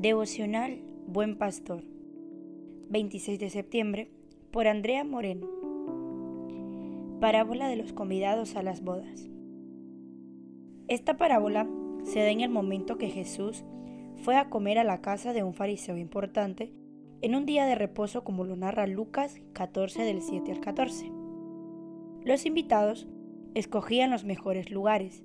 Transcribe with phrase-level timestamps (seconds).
[0.00, 1.84] Devocional Buen Pastor
[2.88, 4.10] 26 de septiembre
[4.50, 5.46] por Andrea Moreno
[7.20, 9.28] Parábola de los convidados a las bodas
[10.88, 11.68] Esta parábola
[12.04, 13.62] se da en el momento que Jesús
[14.16, 16.72] fue a comer a la casa de un fariseo importante
[17.20, 21.12] en un día de reposo como lo narra Lucas 14 del 7 al 14.
[22.24, 23.06] Los invitados
[23.54, 25.22] escogían los mejores lugares.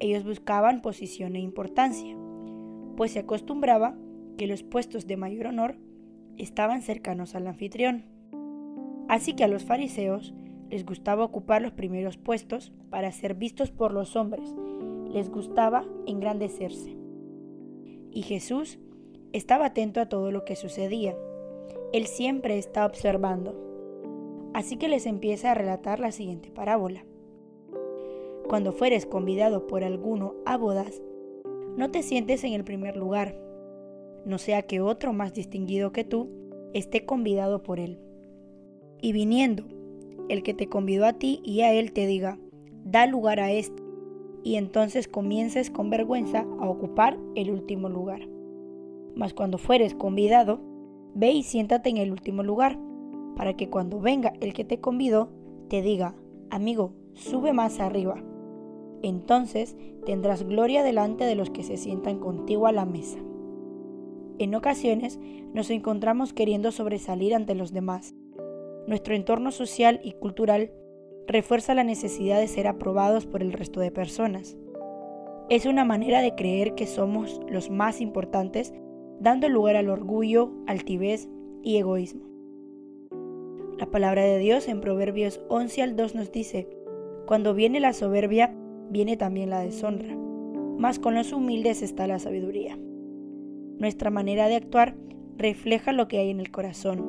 [0.00, 2.16] Ellos buscaban posición e importancia
[2.96, 3.96] pues se acostumbraba
[4.36, 5.76] que los puestos de mayor honor
[6.36, 8.04] estaban cercanos al anfitrión.
[9.08, 10.34] Así que a los fariseos
[10.70, 14.54] les gustaba ocupar los primeros puestos para ser vistos por los hombres,
[15.08, 16.96] les gustaba engrandecerse.
[18.10, 18.78] Y Jesús
[19.32, 21.16] estaba atento a todo lo que sucedía.
[21.92, 23.54] Él siempre está observando.
[24.54, 27.04] Así que les empieza a relatar la siguiente parábola.
[28.48, 31.02] Cuando fueres convidado por alguno a bodas,
[31.76, 33.36] no te sientes en el primer lugar,
[34.24, 36.28] no sea que otro más distinguido que tú
[36.72, 37.98] esté convidado por él.
[39.00, 39.64] Y viniendo,
[40.28, 42.38] el que te convidó a ti y a él te diga,
[42.84, 43.82] da lugar a este,
[44.42, 48.26] y entonces comiences con vergüenza a ocupar el último lugar.
[49.14, 50.60] Mas cuando fueres convidado,
[51.14, 52.78] ve y siéntate en el último lugar,
[53.36, 55.28] para que cuando venga el que te convidó,
[55.68, 56.14] te diga,
[56.50, 58.22] amigo, sube más arriba
[59.02, 63.18] entonces tendrás gloria delante de los que se sientan contigo a la mesa.
[64.38, 65.18] En ocasiones
[65.54, 68.14] nos encontramos queriendo sobresalir ante los demás.
[68.86, 70.70] Nuestro entorno social y cultural
[71.26, 74.56] refuerza la necesidad de ser aprobados por el resto de personas.
[75.48, 78.74] Es una manera de creer que somos los más importantes,
[79.20, 81.28] dando lugar al orgullo, altivez
[81.62, 82.26] y egoísmo.
[83.78, 86.68] La palabra de Dios en Proverbios 11 al 2 nos dice,
[87.26, 88.54] Cuando viene la soberbia,
[88.90, 90.16] viene también la deshonra,
[90.78, 92.78] mas con los humildes está la sabiduría.
[93.78, 94.96] Nuestra manera de actuar
[95.36, 97.04] refleja lo que hay en el corazón.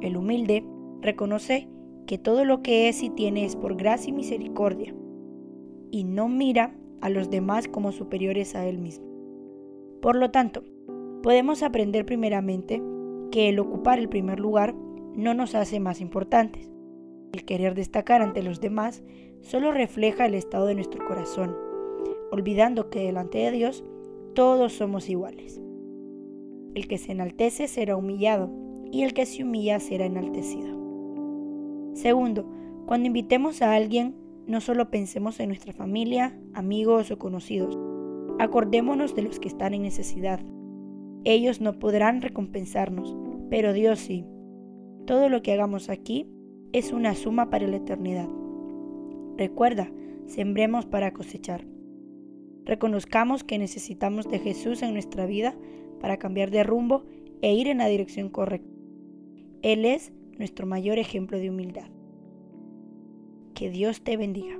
[0.00, 0.64] El humilde
[1.00, 1.68] reconoce
[2.06, 4.94] que todo lo que es y tiene es por gracia y misericordia,
[5.90, 9.06] y no mira a los demás como superiores a él mismo.
[10.02, 10.64] Por lo tanto,
[11.22, 12.82] podemos aprender primeramente
[13.30, 14.74] que el ocupar el primer lugar
[15.14, 16.73] no nos hace más importantes.
[17.34, 19.02] El querer destacar ante los demás
[19.40, 21.56] solo refleja el estado de nuestro corazón,
[22.30, 23.84] olvidando que delante de Dios
[24.36, 25.60] todos somos iguales.
[26.76, 28.52] El que se enaltece será humillado
[28.92, 30.78] y el que se humilla será enaltecido.
[31.94, 32.48] Segundo,
[32.86, 34.14] cuando invitemos a alguien,
[34.46, 37.76] no solo pensemos en nuestra familia, amigos o conocidos,
[38.38, 40.38] acordémonos de los que están en necesidad.
[41.24, 43.16] Ellos no podrán recompensarnos,
[43.50, 44.24] pero Dios sí.
[45.04, 46.30] Todo lo que hagamos aquí
[46.74, 48.28] es una suma para la eternidad.
[49.36, 49.92] Recuerda,
[50.26, 51.64] sembremos para cosechar.
[52.64, 55.54] Reconozcamos que necesitamos de Jesús en nuestra vida
[56.00, 57.04] para cambiar de rumbo
[57.42, 58.68] e ir en la dirección correcta.
[59.62, 61.86] Él es nuestro mayor ejemplo de humildad.
[63.54, 64.58] Que Dios te bendiga.